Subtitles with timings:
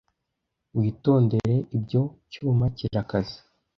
[0.77, 1.55] Witondere.
[1.77, 2.01] Ibyo
[2.31, 3.37] cyuma kirakaze.